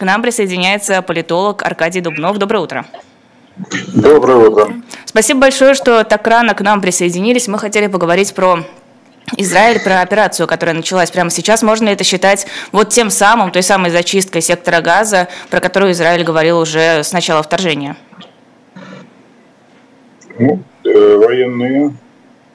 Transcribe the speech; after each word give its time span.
К 0.00 0.02
нам 0.02 0.22
присоединяется 0.22 1.02
политолог 1.02 1.62
Аркадий 1.62 2.00
Дубнов. 2.00 2.38
Доброе 2.38 2.60
утро. 2.60 2.86
Доброе 3.94 4.48
утро. 4.48 4.72
Спасибо 5.04 5.40
большое, 5.40 5.74
что 5.74 6.04
так 6.04 6.26
рано 6.26 6.54
к 6.54 6.62
нам 6.62 6.80
присоединились. 6.80 7.48
Мы 7.48 7.58
хотели 7.58 7.86
поговорить 7.86 8.34
про 8.34 8.60
Израиль, 9.36 9.78
про 9.78 10.00
операцию, 10.00 10.46
которая 10.46 10.74
началась 10.74 11.10
прямо 11.10 11.28
сейчас. 11.28 11.62
Можно 11.62 11.88
ли 11.88 11.92
это 11.92 12.02
считать 12.02 12.46
вот 12.72 12.88
тем 12.88 13.10
самым, 13.10 13.50
той 13.52 13.62
самой 13.62 13.90
зачисткой 13.90 14.40
сектора 14.40 14.80
газа, 14.80 15.28
про 15.50 15.60
которую 15.60 15.92
Израиль 15.92 16.24
говорил 16.24 16.60
уже 16.60 17.04
с 17.04 17.12
начала 17.12 17.42
вторжения? 17.42 17.94
Ну, 20.38 20.62
э, 20.86 21.16
военные 21.18 21.94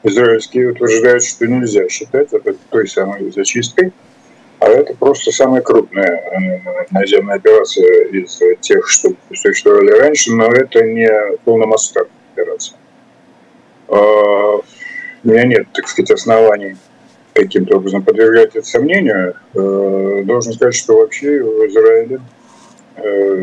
израильские 0.02 0.72
утверждают, 0.72 1.24
что 1.24 1.46
нельзя 1.46 1.88
считать 1.90 2.34
это 2.34 2.56
той 2.72 2.88
самой 2.88 3.32
зачисткой, 3.32 3.94
а 4.66 4.70
это 4.70 4.96
просто 4.96 5.32
самая 5.32 5.62
крупная 5.62 6.06
э, 6.06 6.86
наземная 6.90 7.36
операция 7.36 8.06
из 8.06 8.40
тех, 8.62 8.90
что 8.90 9.10
существовали 9.32 9.92
раньше, 9.92 10.34
но 10.34 10.46
это 10.48 10.84
не 10.84 11.08
полномасштабная 11.44 12.12
операция. 12.34 12.78
А, 13.88 14.56
у 14.56 14.64
меня 15.24 15.44
нет, 15.44 15.68
так 15.72 15.88
сказать, 15.88 16.10
оснований 16.10 16.78
каким-то 17.34 17.78
образом 17.78 18.02
подвергать 18.02 18.56
это 18.56 18.66
сомнению. 18.66 19.36
Э, 19.54 20.24
должен 20.26 20.54
сказать, 20.54 20.74
что 20.74 20.98
вообще 20.98 21.44
в 21.44 21.68
Израиле 21.68 22.22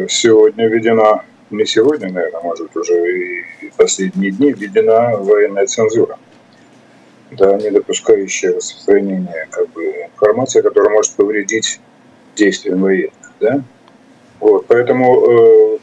сегодня 0.08 0.66
введена 0.66 1.24
не 1.50 1.66
сегодня, 1.66 2.10
наверное, 2.10 2.40
может, 2.40 2.74
уже 2.74 2.94
и 2.94 3.44
последние 3.76 4.32
дни 4.32 4.52
введена 4.52 5.18
военная 5.18 5.66
цензура, 5.66 6.18
да, 7.36 7.56
не 7.56 7.70
допускающая 7.70 8.54
распространения 8.54 9.48
как 9.50 9.68
бы, 9.70 9.84
информации, 9.84 10.60
которая 10.60 10.92
может 10.92 11.12
повредить 11.14 11.80
действиям 12.36 12.82
военных. 12.82 13.12
Да? 13.40 13.62
Вот, 14.40 14.66
поэтому 14.66 15.26
э, 15.26 15.78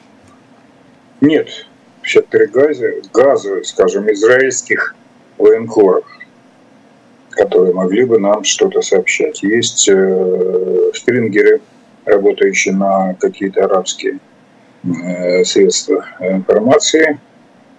нет 1.21 1.67
в 2.01 2.09
секторе 2.09 2.47
газа, 2.47 2.87
газа, 3.13 3.63
скажем, 3.63 4.11
израильских 4.11 4.95
военкоров, 5.37 6.05
которые 7.31 7.73
могли 7.73 8.05
бы 8.05 8.19
нам 8.19 8.43
что-то 8.43 8.81
сообщать. 8.81 9.43
Есть 9.43 9.87
э, 9.89 10.91
стрингеры, 10.93 11.61
работающие 12.05 12.73
на 12.73 13.13
какие-то 13.19 13.65
арабские 13.65 14.19
Э, 14.83 15.43
средства 15.43 16.05
информации, 16.21 17.19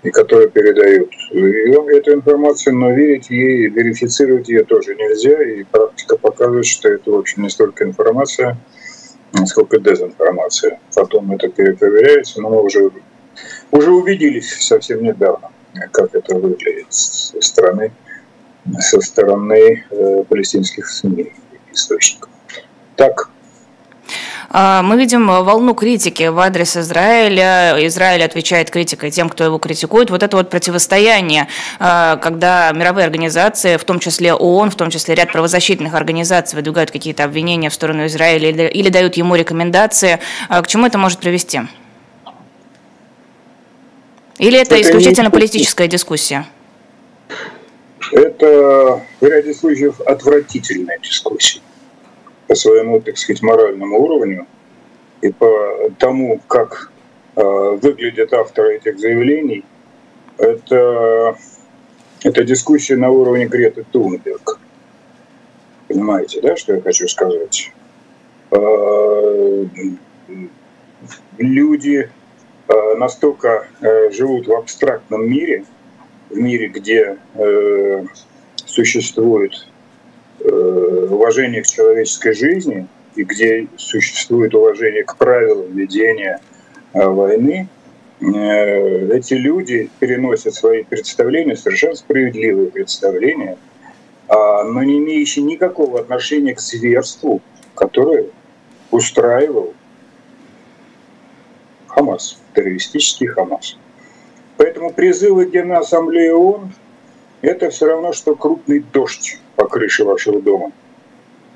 и 0.03 0.11
которые 0.11 0.49
передают 0.49 1.11
эту 1.31 2.15
информацию, 2.15 2.75
но 2.77 2.93
верить 2.93 3.29
ей, 3.31 3.69
верифицировать 3.69 4.49
ее 4.49 4.65
тоже 4.65 4.95
нельзя, 4.95 5.43
и 5.43 5.65
практика 5.65 6.17
показывает, 6.17 6.67
что 6.67 6.89
это, 6.89 7.11
в 7.11 7.17
общем, 7.17 7.43
не 7.43 7.51
столько 7.51 7.85
информация, 7.85 8.57
сколько 9.47 9.79
дезинформация. 9.79 10.81
Потом 10.95 11.33
это 11.33 11.49
перепроверяется, 11.49 12.41
но 12.41 12.51
мы 12.51 12.63
уже, 12.63 12.91
уже 13.71 13.91
убедились 13.91 14.67
совсем 14.67 15.03
недавно, 15.03 15.51
как 15.93 16.15
это 16.15 16.35
выглядит 16.35 16.87
со 16.89 17.41
стороны, 17.41 17.93
со 18.79 19.01
стороны 19.01 19.85
э, 19.91 20.25
палестинских 20.29 20.89
СМИ 20.89 21.33
источников. 21.73 22.31
Так, 22.97 23.30
мы 24.53 24.97
видим 24.97 25.29
волну 25.29 25.75
критики 25.75 26.25
в 26.25 26.39
адрес 26.41 26.77
Израиля. 26.77 27.77
Израиль 27.87 28.25
отвечает 28.25 28.71
критикой 28.71 29.13
тем, 29.13 29.29
кто 29.29 29.45
его 29.45 29.59
критикует. 29.59 30.11
Вот 30.11 30.25
это 30.25 30.37
вот 30.37 30.51
противостояние, 30.51 31.47
а, 31.79 32.17
когда 32.17 32.73
мировые 32.73 33.05
организации, 33.05 33.77
в 33.77 33.85
том 33.85 34.01
числе 34.01 34.35
ООН, 34.35 34.73
в 34.73 34.75
том 34.75 34.91
числе 34.91 35.15
ряд 35.15 35.31
правозащитных 35.31 35.95
организаций, 35.95 36.57
выдвигают 36.57 36.91
какие-то 36.91 37.23
обвинения 37.23 37.71
в 37.71 37.75
сторону 37.75 38.07
Израиля 38.07 38.51
или, 38.51 38.63
или 38.63 38.89
дают 38.89 39.17
ему 39.17 39.37
рекомендации. 39.37 40.19
А, 40.49 40.63
к 40.63 40.67
чему 40.67 40.87
это 40.87 40.99
может 40.99 41.21
привести? 41.21 41.61
Или 44.39 44.59
это, 44.59 44.75
это 44.75 44.83
исключительно 44.83 45.27
не... 45.27 45.31
политическая 45.31 45.87
дискуссия? 45.87 46.45
Это 48.11 49.01
в 49.21 49.25
ряде 49.25 49.55
случаев 49.55 50.01
отвратительная 50.01 50.99
дискуссия 50.99 51.61
по 52.51 52.57
своему, 52.57 53.01
так 53.01 53.17
сказать, 53.17 53.43
моральному 53.43 53.97
уровню 54.03 54.45
и 55.23 55.31
по 55.31 55.89
тому, 56.01 56.41
как 56.49 56.91
э, 57.37 57.43
выглядят 57.81 58.33
авторы 58.33 58.75
этих 58.75 58.99
заявлений, 58.99 59.65
это, 60.37 61.37
это 62.25 62.43
дискуссия 62.43 62.97
на 62.97 63.09
уровне 63.09 63.47
Греты 63.47 63.87
Тунберг. 63.93 64.59
Понимаете, 65.87 66.41
да, 66.41 66.57
что 66.57 66.75
я 66.75 66.81
хочу 66.81 67.07
сказать? 67.07 67.71
Э, 68.51 69.67
люди 71.39 72.11
э, 72.67 72.95
настолько 72.97 73.69
живут 74.11 74.49
в 74.49 74.53
абстрактном 74.55 75.31
мире, 75.31 75.65
в 76.31 76.37
мире, 76.37 76.67
где 76.67 77.17
существует 78.57 79.53
уважение 80.51 81.63
к 81.63 81.67
человеческой 81.67 82.35
жизни 82.35 82.87
и 83.15 83.25
где 83.25 83.67
существует 83.77 84.55
уважение 84.55 85.05
к 85.05 85.17
правилам 85.17 85.73
ведения 85.73 86.41
э, 86.93 87.07
войны, 87.07 87.69
э, 88.21 89.17
эти 89.17 89.35
люди 89.35 89.91
переносят 89.99 90.55
свои 90.55 90.85
представления, 90.85 91.57
совершенно 91.57 91.95
справедливые 91.95 92.71
представления, 92.71 93.57
а, 94.29 94.65
но 94.65 94.83
не 94.83 94.99
имеющие 94.99 95.45
никакого 95.45 96.01
отношения 96.01 96.55
к 96.55 96.61
зверству, 96.61 97.41
которое 97.75 98.27
устраивал 98.91 99.75
Хамас, 101.89 102.41
террористический 102.55 103.27
Хамас. 103.27 103.77
Поэтому 104.57 104.93
призывы 104.93 105.47
Генассамблеи 105.47 106.31
ООН– 106.31 106.73
это 107.43 107.71
все 107.71 107.87
равно, 107.87 108.13
что 108.13 108.35
крупный 108.35 108.81
дождь 108.93 109.39
по 109.57 109.67
крыше 109.67 110.05
вашего 110.05 110.41
дома. 110.41 110.73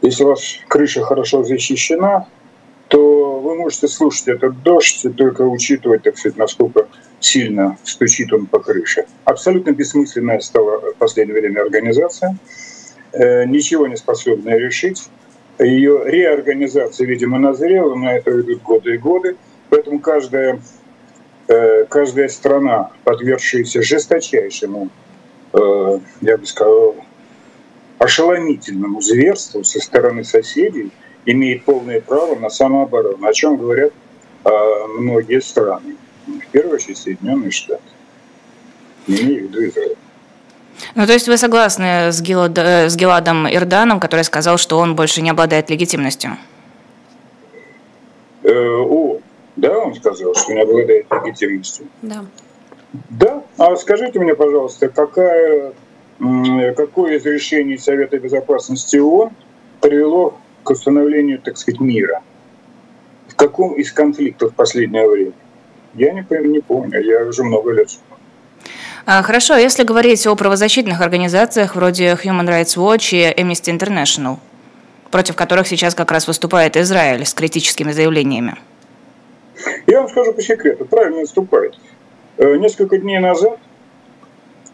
Если 0.03 0.25
у 0.25 0.29
вас 0.29 0.59
крыша 0.69 1.03
хорошо 1.03 1.45
защищена, 1.45 2.27
то 2.89 3.41
вы 3.41 3.57
можете 3.57 3.89
слушать 3.89 4.29
этот 4.29 4.63
дождь 4.63 5.05
и 5.05 5.09
только 5.09 5.43
учитывать, 5.43 6.03
так 6.03 6.19
сказать, 6.19 6.37
насколько 6.37 6.89
сильно 7.21 7.79
стучит 7.85 8.33
он 8.33 8.47
по 8.47 8.59
крыше. 8.59 9.07
Абсолютно 9.25 9.71
бессмысленная 9.71 10.41
стала 10.41 10.93
в 10.93 10.97
последнее 10.97 11.41
время 11.41 11.63
организация, 11.63 12.37
э, 13.13 13.47
ничего 13.47 13.87
не 13.87 13.97
способная 13.97 14.59
решить. 14.59 15.09
Ее 15.59 16.03
реорганизация, 16.05 17.07
видимо, 17.07 17.39
назрела, 17.39 17.95
на 17.95 18.17
это 18.17 18.41
идут 18.41 18.63
годы 18.63 18.95
и 18.95 18.99
годы. 18.99 19.37
Поэтому 19.71 20.01
каждая, 20.01 20.61
э, 21.49 21.85
каждая 21.89 22.29
страна, 22.29 22.91
подвергшаяся 23.05 23.83
жесточайшему, 23.83 24.91
я 25.55 26.37
бы 26.37 26.47
сказал, 26.47 26.97
ошеломительному 27.99 29.01
зверству 29.01 29.65
со 29.65 29.81
стороны 29.81 30.25
соседей 30.25 30.91
имеет 31.27 31.65
полное 31.65 32.01
право 32.01 32.35
на 32.39 32.51
самооборону, 32.51 33.27
о 33.27 33.33
чем 33.33 33.57
говорят 33.57 33.93
э, 34.45 34.51
многие 34.99 35.41
страны. 35.41 35.97
В 36.27 36.47
первую 36.49 36.77
очередь 36.77 36.99
Соединенные 36.99 37.51
Штаты. 37.51 37.83
Не 39.07 39.21
имею 39.21 39.49
в 39.49 39.51
виду 39.51 39.69
Израиль. 39.69 39.97
Ну, 40.95 41.07
то 41.07 41.13
есть 41.13 41.29
вы 41.29 41.37
согласны 41.37 42.13
с, 42.13 42.21
Гилад, 42.21 42.59
э, 42.59 42.89
с 42.89 42.97
Геладом 42.97 43.47
Ирданом, 43.47 44.01
который 44.01 44.25
сказал, 44.25 44.59
что 44.59 44.79
он 44.79 44.95
больше 44.97 45.23
не 45.23 45.31
обладает 45.31 45.71
легитимностью? 45.71 46.37
Э, 48.43 48.53
о, 48.53 49.21
да, 49.57 49.79
он 49.79 49.95
сказал, 49.95 50.35
что 50.35 50.53
не 50.53 50.63
обладает 50.63 51.07
легитимностью. 51.11 51.87
Да. 52.03 52.25
Да? 53.11 53.43
А 53.59 53.77
скажите 53.77 54.19
мне, 54.19 54.35
пожалуйста, 54.35 54.89
какая 54.89 55.73
какое 56.77 57.19
из 57.19 57.27
решений 57.27 57.77
Совета 57.77 58.19
Безопасности 58.19 58.97
ООН 58.97 59.31
привело 59.81 60.39
к 60.63 60.71
установлению, 60.71 61.41
так 61.41 61.59
сказать, 61.59 61.81
мира? 61.81 62.23
В 63.29 63.35
каком 63.35 63.75
из 63.75 63.93
конфликтов 63.93 64.53
в 64.53 64.55
последнее 64.55 65.09
время? 65.09 65.33
Я 65.95 66.13
не, 66.13 66.25
не 66.49 66.61
помню, 66.61 67.01
я 67.03 67.25
уже 67.25 67.43
много 67.43 67.73
лет 67.73 67.89
а, 69.07 69.23
Хорошо, 69.23 69.57
если 69.57 69.85
говорить 69.85 70.27
о 70.27 70.35
правозащитных 70.35 71.01
организациях 71.01 71.77
вроде 71.77 72.13
Human 72.13 72.49
Rights 72.49 72.77
Watch 72.77 73.11
и 73.13 73.41
Amnesty 73.41 73.77
International, 73.77 74.39
против 75.11 75.37
которых 75.37 75.67
сейчас 75.67 75.95
как 75.95 76.11
раз 76.11 76.27
выступает 76.27 76.77
Израиль 76.77 77.27
с 77.27 77.35
критическими 77.35 77.93
заявлениями. 77.93 78.57
Я 79.87 80.01
вам 80.01 80.09
скажу 80.09 80.33
по 80.33 80.43
секрету, 80.43 80.85
правильно 80.85 81.21
выступает. 81.21 81.77
Э, 82.37 82.57
несколько 82.57 82.99
дней 82.99 83.21
назад 83.21 83.59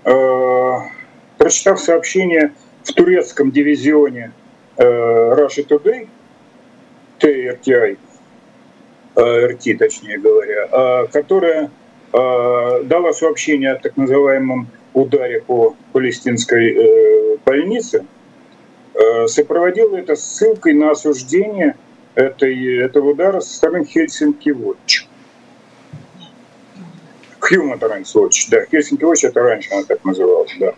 э, 0.04 0.72
прочитав 1.36 1.78
сообщение 1.78 2.54
в 2.84 2.92
турецком 2.92 3.50
дивизионе 3.50 4.32
э, 4.78 4.82
Russia 4.82 5.66
Today, 5.68 6.08
TRTI, 7.18 7.98
RT, 9.14 9.76
точнее 9.76 10.18
говоря, 10.18 11.06
которая 11.12 11.70
дала 12.12 13.12
сообщение 13.12 13.72
о 13.72 13.76
так 13.78 13.96
называемом 13.96 14.68
ударе 14.94 15.42
по 15.42 15.76
палестинской 15.92 17.36
больнице, 17.44 18.06
сопроводила 19.26 19.96
это 19.96 20.16
ссылкой 20.16 20.72
на 20.72 20.92
осуждение 20.92 21.76
этой, 22.14 22.78
этого 22.78 23.10
удара 23.10 23.40
со 23.40 23.54
стороны 23.54 23.84
Хельсинки 23.84 24.50
Watch. 27.50 27.56
Human 27.56 27.78
Rights 27.78 28.14
Watch, 28.14 28.48
да, 28.50 28.64
Хельсинки 28.70 29.02
Watch 29.04 29.26
это 29.26 29.40
раньше 29.40 29.72
она 29.72 29.84
так 29.84 30.04
называлась, 30.04 30.52
да. 30.58 30.74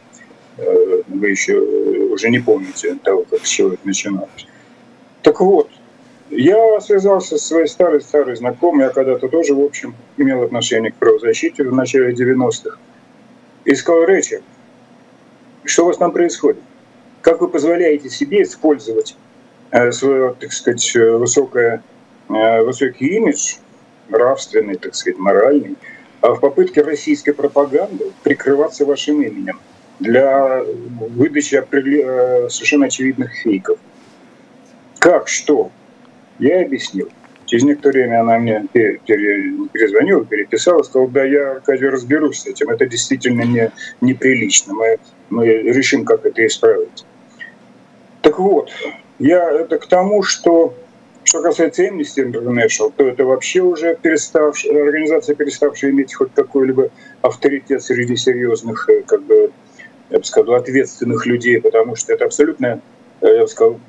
Э, 0.58 1.02
вы 1.08 1.30
еще 1.30 1.58
уже 1.58 2.30
не 2.30 2.38
помните 2.38 2.96
того, 3.02 3.24
как 3.30 3.42
чего 3.42 3.74
это 3.74 3.86
начиналось. 3.86 4.46
Так 5.22 5.40
вот, 5.40 5.70
я 6.30 6.80
связался 6.80 7.36
со 7.36 7.46
своей 7.46 7.66
старой-старой 7.66 8.36
знакомой, 8.36 8.84
я 8.84 8.90
когда-то 8.90 9.28
тоже, 9.28 9.54
в 9.54 9.60
общем, 9.60 9.94
имел 10.16 10.42
отношение 10.42 10.92
к 10.92 10.96
правозащите 10.96 11.64
в 11.64 11.74
начале 11.74 12.12
90-х. 12.12 12.78
И 13.64 13.74
сказал, 13.74 14.04
Рэчер, 14.04 14.42
что 15.64 15.84
у 15.84 15.86
вас 15.86 15.98
там 15.98 16.12
происходит? 16.12 16.60
Как 17.20 17.40
вы 17.40 17.48
позволяете 17.48 18.10
себе 18.10 18.42
использовать 18.42 19.16
э, 19.70 19.92
свой, 19.92 20.34
так 20.34 20.52
сказать, 20.52 20.94
высокое, 20.94 21.82
э, 22.28 22.62
высокий 22.62 23.06
имидж, 23.16 23.56
нравственный, 24.08 24.76
так 24.76 24.94
сказать, 24.94 25.18
моральный, 25.18 25.76
в 26.22 26.40
попытке 26.40 26.82
российской 26.82 27.32
пропаганды 27.32 28.12
прикрываться 28.22 28.86
вашим 28.86 29.22
именем 29.22 29.58
для 29.98 30.62
выдачи 30.62 31.56
э, 31.56 32.48
совершенно 32.48 32.86
очевидных 32.86 33.32
фейков? 33.34 33.78
Как, 34.98 35.28
что? 35.28 35.70
Я 36.38 36.62
объяснил. 36.62 37.08
Через 37.46 37.64
некоторое 37.64 38.04
время 38.04 38.20
она 38.20 38.38
мне 38.38 38.66
перезвонила, 38.72 40.24
переписала, 40.24 40.82
сказала, 40.84 41.10
да, 41.10 41.24
я, 41.24 41.50
Аркадий, 41.52 41.86
разберусь 41.86 42.40
с 42.40 42.46
этим. 42.46 42.70
Это 42.70 42.86
действительно 42.86 43.42
не, 43.42 43.70
неприлично. 44.00 44.72
Мы, 44.72 44.98
мы 45.28 45.46
решим, 45.46 46.04
как 46.04 46.24
это 46.24 46.46
исправить. 46.46 47.04
Так 48.22 48.38
вот, 48.38 48.70
я 49.18 49.50
это 49.50 49.78
к 49.78 49.86
тому, 49.86 50.22
что 50.22 50.74
что 51.24 51.42
касается 51.42 51.84
Amnesty 51.84 52.24
International, 52.24 52.92
то 52.96 53.06
это 53.06 53.24
вообще 53.24 53.60
уже 53.60 53.96
переставшая, 54.00 54.84
организация, 54.84 55.34
переставшая 55.34 55.90
иметь 55.92 56.14
хоть 56.14 56.32
какой-либо 56.34 56.90
авторитет 57.22 57.82
среди 57.82 58.16
серьезных, 58.16 58.88
э, 58.88 59.02
как 59.02 59.22
бы, 59.22 59.52
я 60.10 60.18
бы 60.18 60.24
сказал, 60.24 60.56
ответственных 60.56 61.26
людей, 61.26 61.60
потому 61.60 61.96
что 61.96 62.12
это 62.12 62.24
абсолютно, 62.24 62.80
э, 63.20 63.34
я 63.34 63.42
бы 63.42 63.48
сказал, 63.48 63.80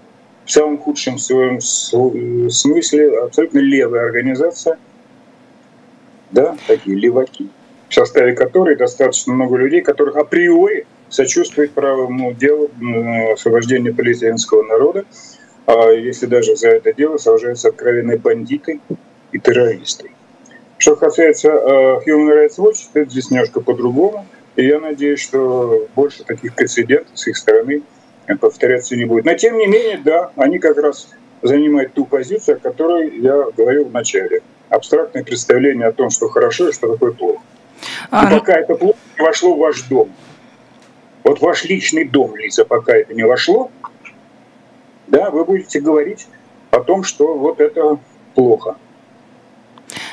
в 0.45 0.51
самом 0.51 0.77
худшем 0.77 1.17
своем 1.17 1.61
смысле 1.61 3.19
абсолютно 3.19 3.59
левая 3.59 4.05
организация, 4.05 4.77
да, 6.31 6.57
такие 6.67 6.97
леваки, 6.97 7.49
в 7.89 7.93
составе 7.93 8.33
которой 8.33 8.75
достаточно 8.75 9.33
много 9.33 9.57
людей, 9.57 9.81
которых 9.81 10.17
априори 10.17 10.85
сочувствует 11.09 11.71
правому 11.71 12.33
делу 12.33 12.69
освобождения 13.33 13.93
палестинского 13.93 14.63
народа, 14.63 15.05
а 15.65 15.89
если 15.91 16.25
даже 16.25 16.55
за 16.55 16.69
это 16.69 16.93
дело 16.93 17.17
сажаются 17.17 17.69
откровенные 17.69 18.17
бандиты 18.17 18.79
и 19.31 19.39
террористы. 19.39 20.11
Что 20.77 20.95
касается 20.95 21.49
uh, 21.49 21.99
Human 22.05 22.29
Rights 22.29 22.57
Watch, 22.57 22.89
это 22.93 23.09
здесь 23.09 23.31
немножко 23.31 23.61
по-другому. 23.61 24.25
И 24.55 24.65
я 24.65 24.79
надеюсь, 24.79 25.21
что 25.21 25.87
больше 25.95 26.23
таких 26.23 26.55
прецедентов 26.55 27.17
с 27.17 27.27
их 27.27 27.37
стороны 27.37 27.81
повторяться 28.39 28.95
не 28.95 29.05
будет. 29.05 29.25
Но 29.25 29.33
тем 29.35 29.57
не 29.57 29.67
менее, 29.67 29.99
да, 30.03 30.31
они 30.35 30.59
как 30.59 30.77
раз 30.77 31.09
занимают 31.41 31.93
ту 31.93 32.05
позицию, 32.05 32.57
о 32.57 32.59
которой 32.59 33.19
я 33.19 33.45
говорил 33.55 33.85
в 33.85 33.91
начале. 33.91 34.41
Абстрактное 34.69 35.23
представление 35.23 35.87
о 35.87 35.91
том, 35.91 36.09
что 36.09 36.29
хорошо 36.29 36.69
и 36.69 36.71
что 36.71 36.91
такое 36.91 37.11
плохо. 37.11 37.41
А, 38.09 38.25
и 38.25 38.33
ну 38.33 38.39
пока 38.39 38.53
это 38.53 38.75
плохо 38.75 38.97
не 39.17 39.25
вошло 39.25 39.55
в 39.55 39.59
ваш 39.59 39.81
дом. 39.83 40.11
Вот 41.23 41.41
ваш 41.41 41.63
личный 41.65 42.05
дом, 42.05 42.35
Лиза, 42.35 42.65
пока 42.65 42.95
это 42.95 43.13
не 43.13 43.23
вошло, 43.23 43.71
да, 45.07 45.29
вы 45.29 45.45
будете 45.45 45.79
говорить 45.79 46.27
о 46.71 46.79
том, 46.79 47.03
что 47.03 47.35
вот 47.35 47.59
это 47.59 47.97
плохо. 48.35 48.75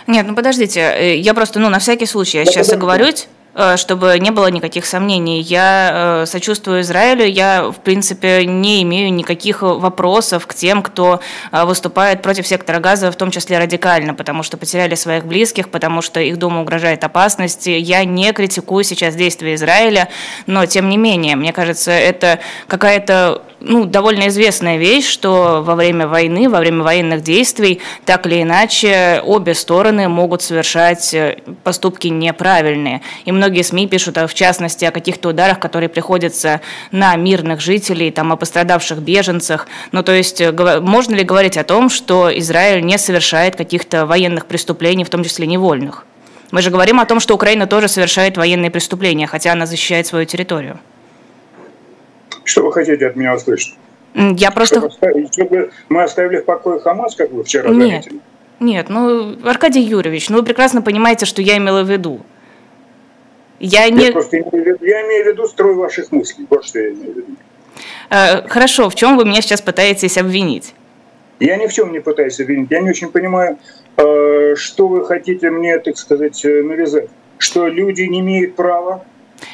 Нет, 0.06 0.26
ну 0.26 0.34
подождите, 0.34 0.80
э, 0.80 1.16
я 1.16 1.34
просто, 1.34 1.58
ну, 1.58 1.68
на 1.68 1.78
всякий 1.78 2.06
случай, 2.06 2.38
я 2.38 2.44
да, 2.44 2.50
сейчас 2.50 2.72
оговорюсь. 2.72 3.28
Э, 3.52 3.76
чтобы 3.76 4.16
не 4.20 4.30
было 4.30 4.46
никаких 4.46 4.86
сомнений. 4.86 5.40
Я 5.40 6.22
э, 6.22 6.26
сочувствую 6.26 6.82
Израилю, 6.82 7.24
я, 7.24 7.64
в 7.70 7.80
принципе, 7.80 8.46
не 8.46 8.82
имею 8.84 9.12
никаких 9.12 9.62
вопросов 9.62 10.46
к 10.46 10.54
тем, 10.54 10.84
кто 10.84 11.20
выступает 11.50 12.22
против 12.22 12.46
сектора 12.46 12.78
газа, 12.78 13.10
в 13.10 13.16
том 13.16 13.32
числе 13.32 13.58
радикально, 13.58 14.14
потому 14.14 14.44
что 14.44 14.56
потеряли 14.56 14.94
своих 14.94 15.26
близких, 15.26 15.68
потому 15.68 16.00
что 16.00 16.20
их 16.20 16.38
дому 16.38 16.62
угрожает 16.62 17.02
опасность. 17.02 17.66
Я 17.66 18.04
не 18.04 18.32
критикую 18.32 18.84
сейчас 18.84 19.16
действия 19.16 19.56
Израиля, 19.56 20.10
но, 20.46 20.64
тем 20.66 20.88
не 20.88 20.96
менее, 20.96 21.34
мне 21.34 21.52
кажется, 21.52 21.90
это 21.90 22.38
какая-то 22.68 23.42
ну, 23.60 23.84
довольно 23.84 24.28
известная 24.28 24.76
вещь, 24.78 25.06
что 25.06 25.62
во 25.62 25.74
время 25.74 26.06
войны, 26.06 26.48
во 26.48 26.58
время 26.58 26.82
военных 26.82 27.22
действий, 27.22 27.80
так 28.04 28.26
или 28.26 28.42
иначе, 28.42 29.20
обе 29.24 29.54
стороны 29.54 30.08
могут 30.08 30.42
совершать 30.42 31.14
поступки 31.62 32.08
неправильные. 32.08 33.02
И 33.24 33.32
многие 33.32 33.62
СМИ 33.62 33.86
пишут, 33.88 34.18
а 34.18 34.26
в 34.26 34.34
частности, 34.34 34.84
о 34.84 34.90
каких-то 34.90 35.30
ударах, 35.30 35.58
которые 35.58 35.88
приходятся 35.88 36.60
на 36.90 37.14
мирных 37.16 37.60
жителей, 37.60 38.10
там, 38.10 38.32
о 38.32 38.36
пострадавших 38.36 38.98
беженцах. 38.98 39.68
Ну, 39.92 40.02
то 40.02 40.12
есть, 40.12 40.40
э, 40.40 40.80
можно 40.80 41.14
ли 41.14 41.22
говорить 41.22 41.56
о 41.56 41.64
том, 41.64 41.90
что 41.90 42.30
Израиль 42.38 42.84
не 42.84 42.98
совершает 42.98 43.56
каких-то 43.56 44.06
военных 44.06 44.46
преступлений, 44.46 45.04
в 45.04 45.10
том 45.10 45.24
числе 45.24 45.46
невольных? 45.46 46.04
Мы 46.50 46.62
же 46.62 46.70
говорим 46.70 46.98
о 46.98 47.06
том, 47.06 47.20
что 47.20 47.34
Украина 47.34 47.66
тоже 47.66 47.88
совершает 47.88 48.36
военные 48.36 48.70
преступления, 48.70 49.26
хотя 49.26 49.52
она 49.52 49.66
защищает 49.66 50.06
свою 50.06 50.24
территорию. 50.24 50.80
Что 52.44 52.64
вы 52.64 52.72
хотите 52.72 53.06
от 53.06 53.16
меня 53.16 53.34
услышать? 53.34 53.76
Я 54.14 54.50
просто... 54.50 54.90
Чтобы, 54.90 55.28
чтобы 55.32 55.70
мы 55.88 56.02
оставили 56.02 56.40
в 56.40 56.44
покое 56.44 56.80
Хамас, 56.80 57.14
как 57.14 57.30
вы 57.30 57.44
вчера 57.44 57.70
Нет. 57.70 58.04
заметили? 58.04 58.20
Нет, 58.60 58.88
ну, 58.88 59.36
Аркадий 59.44 59.80
Юрьевич, 59.80 60.28
ну 60.28 60.38
вы 60.38 60.42
прекрасно 60.44 60.82
понимаете, 60.82 61.24
что 61.26 61.40
я 61.40 61.56
имела 61.56 61.82
в 61.82 61.90
виду. 61.90 62.20
Я, 63.58 63.88
не... 63.88 64.06
я 64.06 64.12
просто 64.12 64.38
имею 64.38 64.50
в 64.50 64.66
виду, 64.66 64.84
я 64.84 65.06
имею 65.06 65.24
в 65.24 65.26
виду 65.28 65.46
строй 65.46 65.74
ваших 65.74 66.12
мыслей. 66.12 66.46
Вот 66.50 66.64
что 66.64 66.78
я 66.78 66.90
имею 66.90 67.12
в 67.12 67.16
виду. 67.16 67.36
Э, 68.10 68.46
хорошо, 68.48 68.90
в 68.90 68.94
чем 68.94 69.16
вы 69.16 69.24
меня 69.24 69.40
сейчас 69.40 69.62
пытаетесь 69.62 70.18
обвинить? 70.18 70.74
Я 71.38 71.56
ни 71.56 71.66
в 71.66 71.72
чем 71.72 71.92
не 71.92 72.00
пытаюсь 72.00 72.38
обвинить. 72.40 72.70
Я 72.70 72.80
не 72.80 72.90
очень 72.90 73.08
понимаю, 73.08 73.58
э, 73.96 74.54
что 74.56 74.88
вы 74.88 75.06
хотите 75.06 75.50
мне, 75.50 75.78
так 75.78 75.96
сказать, 75.96 76.44
э, 76.44 76.62
навязать. 76.62 77.08
Что 77.38 77.66
люди 77.66 78.02
не 78.02 78.20
имеют 78.20 78.56
права 78.56 79.04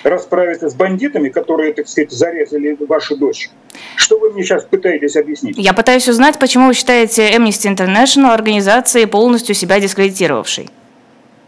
расправиться 0.03 0.69
с 0.69 0.75
бандитами, 0.75 1.29
которые, 1.29 1.73
так 1.73 1.89
сказать, 1.89 2.11
зарезали 2.11 2.77
вашу 2.81 3.17
дочь. 3.17 3.51
Что 3.97 4.19
вы 4.19 4.31
мне 4.31 4.43
сейчас 4.43 4.65
пытаетесь 4.65 5.17
объяснить? 5.17 5.57
Я 5.59 5.73
пытаюсь 5.73 6.09
узнать, 6.09 6.39
почему 6.39 6.69
вы 6.69 6.75
считаете 6.75 7.31
Amnesty 7.37 7.75
International 7.75 8.33
организацией, 8.33 9.07
полностью 9.07 9.55
себя 9.55 9.81
дискредитировавшей. 9.81 10.71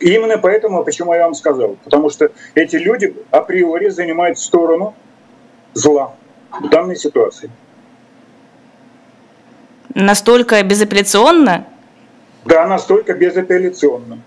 Именно 0.01 0.39
поэтому, 0.39 0.85
почему 0.85 1.13
я 1.15 1.25
вам 1.25 1.35
сказал, 1.35 1.77
потому 1.85 2.11
что 2.11 2.31
эти 2.55 2.77
люди 2.77 3.15
априори 3.31 3.89
занимают 3.89 4.39
сторону 4.39 4.95
зла 5.75 6.15
в 6.51 6.69
данной 6.69 6.97
ситуации. 6.97 7.51
Настолько 9.95 10.63
безапелляционно? 10.63 11.67
Да, 12.45 12.67
настолько 12.67 13.15
безапелляционно. 13.15 14.21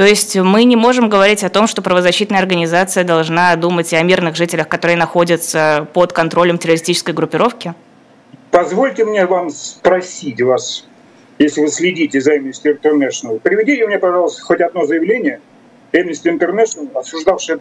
То 0.00 0.06
есть 0.06 0.34
мы 0.34 0.64
не 0.64 0.76
можем 0.76 1.10
говорить 1.10 1.44
о 1.44 1.50
том, 1.50 1.66
что 1.66 1.82
правозащитная 1.82 2.38
организация 2.38 3.04
должна 3.04 3.54
думать 3.56 3.92
о 3.92 4.02
мирных 4.02 4.34
жителях, 4.34 4.66
которые 4.66 4.96
находятся 4.96 5.88
под 5.92 6.14
контролем 6.14 6.56
террористической 6.56 7.12
группировки? 7.12 7.74
Позвольте 8.50 9.04
мне 9.04 9.26
вам 9.26 9.50
спросить 9.50 10.40
вас, 10.40 10.86
если 11.38 11.60
вы 11.60 11.68
следите 11.68 12.18
за 12.18 12.36
Amnesty 12.36 12.74
International, 12.82 13.38
приведите 13.40 13.86
мне, 13.86 13.98
пожалуйста, 13.98 14.40
хоть 14.40 14.62
одно 14.62 14.86
заявление 14.86 15.42
Amnesty 15.92 16.34
International, 16.34 16.98
осуждавшее 16.98 17.58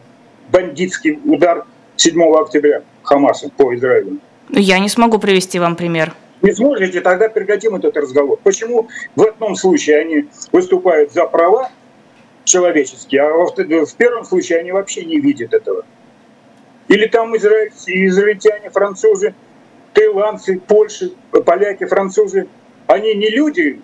бандитский 0.49 1.19
удар 1.25 1.65
7 1.97 2.21
октября 2.37 2.83
Хамаса 3.03 3.49
по 3.49 3.75
Израилю. 3.75 4.17
Я 4.47 4.79
не 4.79 4.87
смогу 4.87 5.19
привести 5.19 5.59
вам 5.59 5.75
пример. 5.75 6.13
Не 6.41 6.53
сможете, 6.53 7.01
тогда 7.01 7.27
прекратим 7.27 7.75
этот 7.75 7.97
разговор. 7.97 8.39
Почему 8.41 8.87
в 9.17 9.23
одном 9.23 9.57
случае 9.57 9.97
они 9.97 10.27
выступают 10.53 11.11
за 11.11 11.25
права 11.25 11.69
человеческие, 12.43 13.21
а 13.21 13.85
в 13.85 13.95
первом 13.95 14.25
случае 14.25 14.59
они 14.59 14.71
вообще 14.71 15.05
не 15.05 15.19
видят 15.19 15.53
этого? 15.53 15.85
Или 16.87 17.07
там 17.07 17.35
израильцы, 17.37 18.07
израильтяне, 18.07 18.69
французы, 18.69 19.35
таиландцы, 19.93 20.59
польши, 20.59 21.13
поляки, 21.45 21.85
французы– 21.85 22.47
они 22.89 23.13
не 23.13 23.29
люди. 23.29 23.79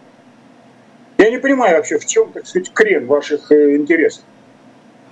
Я 1.18 1.30
не 1.30 1.38
понимаю 1.38 1.78
вообще, 1.78 2.00
в 2.00 2.06
чем, 2.06 2.32
так 2.32 2.48
сказать, 2.48 2.72
крен 2.74 3.06
ваших 3.06 3.52
э, 3.52 3.76
интересов. 3.76 4.24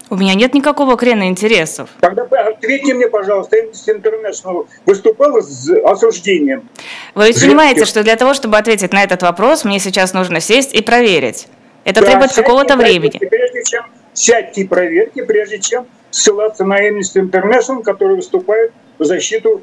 У 0.10 0.16
меня 0.16 0.34
нет 0.34 0.54
никакого 0.56 0.98
крена 0.98 1.30
интересов. 1.30 1.92
Тогда 2.02 2.24
ответьте 2.24 2.96
мне, 2.96 3.08
пожалуйста, 3.08 3.56
Amnesty 3.58 4.02
International 4.02 4.68
выступала 4.86 5.42
с 5.42 5.70
осуждением. 5.86 6.68
Вы 7.14 7.28
ведь 7.28 7.40
понимаете, 7.40 7.86
что 7.86 8.04
для 8.04 8.16
того, 8.16 8.34
чтобы 8.34 8.58
ответить 8.58 8.94
на 8.94 9.04
этот 9.04 9.22
вопрос, 9.22 9.64
мне 9.64 9.80
сейчас 9.80 10.14
нужно 10.14 10.40
сесть 10.40 10.74
и 10.74 10.82
проверить. 10.82 11.48
Это 11.84 12.02
да, 12.02 12.08
требует 12.08 12.34
какого-то 12.34 12.78
времени. 12.78 13.18
Прежде 13.18 13.64
чем 13.64 13.86
сядьте 14.14 14.62
и 14.62 14.68
проверьте, 14.68 15.24
прежде 15.24 15.60
чем 15.60 15.86
ссылаться 16.12 16.64
на 16.66 16.88
Amnesty 16.88 17.22
International, 17.22 17.84
который 17.84 18.16
выступает 18.16 18.72
в 19.00 19.06
защиту 19.06 19.62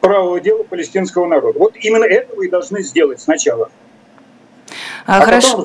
правого 0.00 0.40
дела 0.40 0.64
палестинского 0.64 1.26
народа. 1.26 1.58
Вот 1.58 1.74
именно 1.76 2.04
это 2.04 2.34
вы 2.34 2.48
должны 2.48 2.82
сделать 2.82 3.20
сначала. 3.20 3.70
А, 5.06 5.22
а 5.22 5.24
Хорошо. 5.24 5.64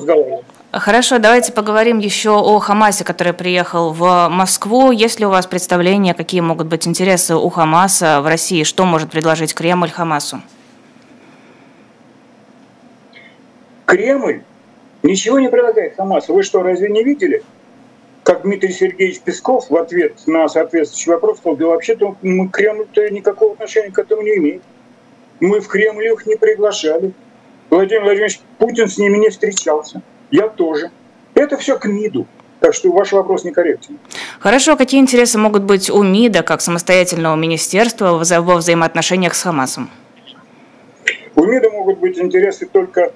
Хорошо, 0.70 1.18
давайте 1.18 1.52
поговорим 1.52 1.98
еще 1.98 2.30
о 2.30 2.58
Хамасе, 2.58 3.02
который 3.02 3.32
приехал 3.32 3.92
в 3.92 4.28
Москву. 4.28 4.92
Есть 4.92 5.18
ли 5.18 5.24
у 5.24 5.30
вас 5.30 5.46
представление, 5.46 6.12
какие 6.12 6.42
могут 6.42 6.66
быть 6.66 6.86
интересы 6.86 7.36
у 7.36 7.48
Хамаса 7.48 8.20
в 8.20 8.26
России? 8.26 8.64
Что 8.64 8.84
может 8.84 9.10
предложить 9.10 9.54
Кремль 9.54 9.90
Хамасу? 9.90 10.42
Кремль 13.86 14.42
ничего 15.02 15.38
не 15.38 15.48
предлагает 15.48 15.96
Хамасу. 15.96 16.34
Вы 16.34 16.42
что, 16.42 16.62
разве 16.62 16.88
не 16.88 17.04
видели? 17.04 17.42
Как 18.22 18.42
Дмитрий 18.42 18.72
Сергеевич 18.72 19.20
Песков 19.20 19.70
в 19.70 19.76
ответ 19.76 20.14
на 20.26 20.48
соответствующий 20.48 21.12
вопрос 21.12 21.38
сказал, 21.38 21.56
да 21.56 21.66
вообще-то 21.66 22.16
мы 22.20 22.48
Кремль-то 22.48 23.08
никакого 23.10 23.54
отношения 23.54 23.90
к 23.90 23.98
этому 23.98 24.22
не 24.22 24.36
имеет. 24.36 24.62
Мы 25.40 25.60
в 25.60 25.68
Кремль 25.68 26.06
их 26.06 26.26
не 26.26 26.36
приглашали. 26.36 27.12
Владимир 27.70 28.02
Владимирович 28.02 28.40
Путин 28.58 28.88
с 28.88 28.98
ними 28.98 29.16
не 29.18 29.30
встречался. 29.30 30.02
Я 30.30 30.48
тоже. 30.48 30.90
Это 31.34 31.56
все 31.56 31.78
к 31.78 31.86
МИДу. 31.86 32.26
Так 32.60 32.74
что 32.74 32.90
ваш 32.90 33.12
вопрос 33.12 33.44
некорректен. 33.44 33.98
Хорошо, 34.40 34.76
какие 34.76 35.00
интересы 35.00 35.38
могут 35.38 35.62
быть 35.62 35.88
у 35.90 36.02
МИДа 36.02 36.42
как 36.42 36.60
самостоятельного 36.60 37.36
министерства 37.36 38.12
во 38.12 38.56
взаимоотношениях 38.56 39.34
с 39.34 39.42
Хамасом? 39.42 39.90
У 41.36 41.44
МИДа 41.44 41.70
могут 41.70 41.98
быть 41.98 42.18
интересы 42.18 42.66
только 42.66 43.12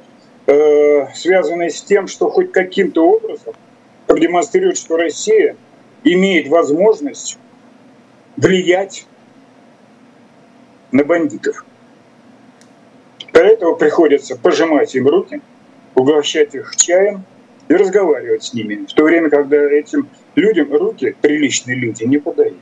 э, 0.47 1.07
связанные 1.15 1.71
с 1.71 1.83
тем, 1.83 2.07
что 2.07 2.31
хоть 2.31 2.53
каким-то 2.53 3.07
образом 3.07 3.55
продемонстрирует, 4.07 4.77
что 4.77 4.97
Россия 4.97 5.57
имеет 6.05 6.49
возможность 6.49 7.39
влиять 8.37 9.07
на 10.91 11.05
бандитов. 11.05 11.65
Для 13.33 13.47
этого 13.47 13.75
приходится 13.75 14.37
пожимать 14.37 14.95
им 14.95 15.09
руки, 15.09 15.41
угощать 15.95 16.55
их 16.55 16.77
чаем 16.77 17.25
и 17.69 17.75
разговаривать 17.75 18.45
с 18.45 18.55
ними, 18.55 18.87
в 18.87 18.93
то 18.93 19.05
время, 19.05 19.31
когда 19.31 19.57
этим 19.57 20.09
людям 20.35 20.73
руки, 20.73 21.17
приличные 21.21 21.77
люди, 21.77 22.05
не 22.05 22.19
подают. 22.19 22.59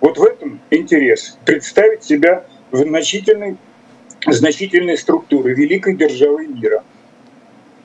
Вот 0.00 0.18
в 0.18 0.24
этом 0.24 0.60
интерес 0.70 1.38
представить 1.44 2.04
себя 2.04 2.44
в 2.70 2.78
значительной, 2.78 3.56
значительной 4.26 4.96
структуре 4.96 5.54
великой 5.54 5.96
державы 5.96 6.46
мира. 6.46 6.84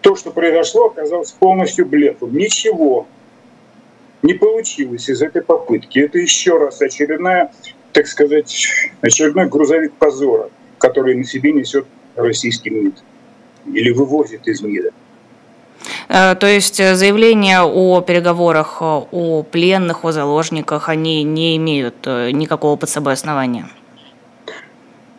То, 0.01 0.15
что 0.15 0.31
произошло, 0.31 0.87
оказалось 0.87 1.31
полностью 1.31 1.85
блефом. 1.85 2.35
Ничего 2.35 3.07
не 4.23 4.33
получилось 4.33 5.09
из 5.09 5.21
этой 5.21 5.41
попытки. 5.41 5.99
Это 5.99 6.17
еще 6.17 6.57
раз 6.57 6.81
очередная, 6.81 7.51
так 7.93 8.07
сказать, 8.07 8.67
очередной 9.01 9.47
грузовик 9.47 9.93
позора, 9.93 10.49
который 10.79 11.15
на 11.15 11.23
себе 11.23 11.51
несет 11.51 11.85
российский 12.15 12.71
МИД 12.71 12.95
или 13.67 13.91
вывозит 13.91 14.47
из 14.47 14.61
мира. 14.61 14.91
Э, 16.09 16.35
то 16.35 16.47
есть 16.47 16.79
э, 16.79 16.95
заявления 16.95 17.61
о 17.61 18.01
переговорах 18.01 18.77
э, 18.81 18.85
о 18.85 19.43
пленных, 19.43 20.03
о 20.03 20.11
заложниках, 20.11 20.89
они 20.89 21.23
не 21.23 21.57
имеют 21.57 22.05
никакого 22.05 22.75
под 22.75 22.89
собой 22.89 23.13
основания? 23.13 23.67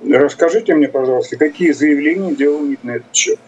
Расскажите 0.05 0.75
мне, 0.75 0.89
пожалуйста, 0.89 1.37
какие 1.37 1.71
заявления 1.73 2.35
делал 2.35 2.61
МИД 2.61 2.85
на 2.85 2.91
этот 2.93 3.15
счет? 3.15 3.39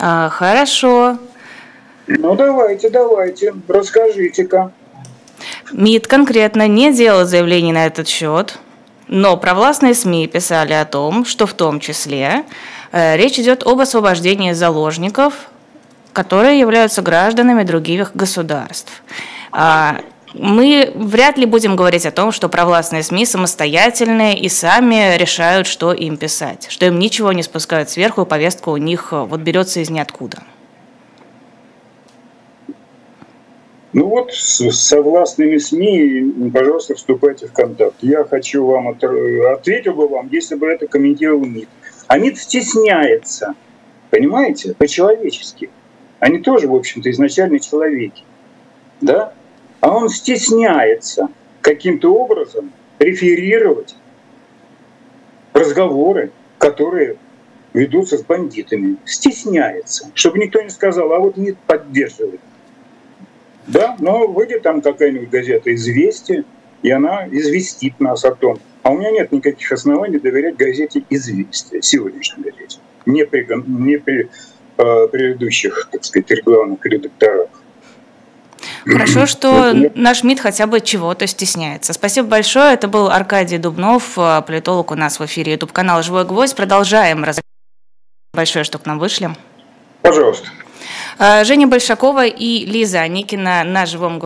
А, 0.00 0.30
хорошо. 0.30 1.18
Ну 2.06 2.34
давайте, 2.34 2.88
давайте, 2.88 3.54
расскажите-ка. 3.68 4.72
МИД 5.72 6.06
конкретно 6.06 6.66
не 6.66 6.92
делал 6.92 7.26
заявлений 7.26 7.72
на 7.72 7.86
этот 7.86 8.08
счет. 8.08 8.58
Но 9.08 9.36
провластные 9.36 9.94
СМИ 9.94 10.26
писали 10.28 10.72
о 10.72 10.84
том, 10.84 11.24
что 11.24 11.46
в 11.46 11.52
том 11.52 11.80
числе 11.80 12.44
э, 12.92 13.16
речь 13.16 13.38
идет 13.38 13.66
об 13.66 13.80
освобождении 13.80 14.52
заложников, 14.52 15.34
которые 16.12 16.58
являются 16.58 17.02
гражданами 17.02 17.64
других 17.64 18.12
государств. 18.14 19.02
А, 19.52 20.00
мы 20.34 20.92
вряд 20.94 21.38
ли 21.38 21.46
будем 21.46 21.76
говорить 21.76 22.06
о 22.06 22.10
том, 22.10 22.32
что 22.32 22.48
провластные 22.48 23.02
СМИ 23.02 23.26
самостоятельные 23.26 24.38
и 24.38 24.48
сами 24.48 25.16
решают, 25.16 25.66
что 25.66 25.92
им 25.92 26.16
писать, 26.16 26.66
что 26.70 26.86
им 26.86 26.98
ничего 26.98 27.32
не 27.32 27.42
спускают 27.42 27.90
сверху, 27.90 28.24
повестка 28.24 28.68
у 28.68 28.76
них 28.76 29.08
э, 29.12 29.20
вот 29.20 29.40
берется 29.40 29.80
из 29.80 29.90
ниоткуда. 29.90 30.38
Ну 33.92 34.06
вот, 34.06 34.32
со 34.32 35.02
властными 35.02 35.56
СМИ, 35.56 36.50
пожалуйста, 36.54 36.94
вступайте 36.94 37.48
в 37.48 37.52
контакт. 37.52 37.96
Я 38.02 38.22
хочу 38.22 38.64
вам, 38.64 38.86
от, 38.86 39.02
ответил 39.02 39.94
бы 39.94 40.06
вам, 40.06 40.28
если 40.30 40.54
бы 40.54 40.68
это 40.68 40.86
комментировал 40.86 41.44
МИД. 41.44 41.68
А 42.06 42.18
МИД 42.18 42.38
стесняется, 42.38 43.54
понимаете, 44.10 44.74
по-человечески. 44.74 45.70
Они 46.20 46.38
тоже, 46.38 46.68
в 46.68 46.74
общем-то, 46.74 47.10
изначально 47.10 47.58
человеки. 47.58 48.22
Да? 49.00 49.32
А 49.80 49.94
он 49.94 50.08
стесняется 50.08 51.28
каким-то 51.60 52.14
образом 52.14 52.72
реферировать 52.98 53.96
разговоры, 55.52 56.32
которые 56.58 57.16
ведутся 57.72 58.18
с 58.18 58.22
бандитами. 58.22 58.96
Стесняется, 59.04 60.10
чтобы 60.14 60.38
никто 60.38 60.60
не 60.60 60.70
сказал, 60.70 61.12
а 61.12 61.18
вот 61.18 61.36
МИД 61.36 61.58
поддерживает. 61.66 62.40
Да, 63.66 63.96
но 64.00 64.26
выйдет 64.26 64.62
там 64.62 64.80
какая-нибудь 64.80 65.30
газета 65.30 65.72
«Известия», 65.74 66.44
и 66.82 66.90
она 66.90 67.28
известит 67.28 68.00
нас 68.00 68.24
о 68.24 68.34
том. 68.34 68.58
А 68.82 68.90
у 68.90 68.98
меня 68.98 69.10
нет 69.10 69.32
никаких 69.32 69.70
оснований 69.70 70.18
доверять 70.18 70.56
газете 70.56 71.04
«Известия», 71.10 71.80
сегодняшней 71.80 72.44
газете, 72.44 72.78
не 73.06 73.24
при, 73.24 73.46
не 73.66 73.98
при 73.98 74.28
э, 74.78 75.08
предыдущих, 75.08 75.88
так 75.92 76.04
сказать, 76.04 76.42
главных 76.42 76.84
редакторах. 76.84 77.50
Хорошо, 78.84 79.26
что 79.26 79.72
наш 79.94 80.22
МИД 80.22 80.40
хотя 80.40 80.66
бы 80.66 80.80
чего-то 80.80 81.26
стесняется. 81.26 81.92
Спасибо 81.92 82.28
большое. 82.28 82.74
Это 82.74 82.88
был 82.88 83.10
Аркадий 83.10 83.58
Дубнов, 83.58 84.16
э, 84.16 84.42
политолог 84.46 84.90
у 84.90 84.94
нас 84.94 85.20
в 85.20 85.24
эфире 85.26 85.52
YouTube 85.52 85.72
канала 85.72 86.02
«Живой 86.02 86.24
гвоздь». 86.24 86.56
Продолжаем. 86.56 87.24
Большое, 88.32 88.64
что 88.64 88.78
к 88.78 88.86
нам 88.86 88.98
вышли. 88.98 89.30
Пожалуйста. 90.02 90.48
Э, 91.18 91.44
Женя 91.44 91.66
Большакова 91.66 92.26
и 92.26 92.64
Лиза 92.64 93.00
Аникина 93.00 93.62
на 93.64 93.86
живом 93.86 94.18